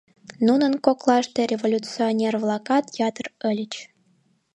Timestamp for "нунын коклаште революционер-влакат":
0.45-2.85